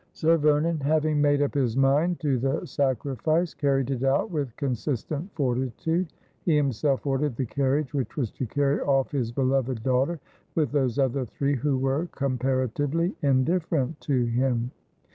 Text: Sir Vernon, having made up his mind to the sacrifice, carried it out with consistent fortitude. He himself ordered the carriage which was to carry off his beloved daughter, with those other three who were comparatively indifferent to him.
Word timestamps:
Sir 0.13 0.35
Vernon, 0.39 0.79
having 0.79 1.21
made 1.21 1.43
up 1.43 1.53
his 1.53 1.77
mind 1.77 2.19
to 2.21 2.39
the 2.39 2.65
sacrifice, 2.65 3.53
carried 3.53 3.91
it 3.91 4.03
out 4.03 4.31
with 4.31 4.55
consistent 4.55 5.31
fortitude. 5.35 6.07
He 6.43 6.55
himself 6.55 7.05
ordered 7.05 7.35
the 7.35 7.45
carriage 7.45 7.93
which 7.93 8.17
was 8.17 8.31
to 8.31 8.47
carry 8.47 8.79
off 8.81 9.11
his 9.11 9.31
beloved 9.31 9.83
daughter, 9.83 10.19
with 10.55 10.71
those 10.71 10.97
other 10.97 11.25
three 11.27 11.53
who 11.55 11.77
were 11.77 12.07
comparatively 12.15 13.13
indifferent 13.21 14.01
to 14.01 14.25
him. 14.25 14.71